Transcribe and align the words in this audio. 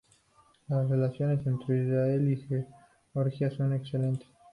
Las 0.69 0.89
relaciones 0.89 1.45
entre 1.45 1.83
Israel 1.83 2.31
y 2.31 2.41
Georgia 3.13 3.51
son 3.51 3.73
excelentes. 3.73 4.27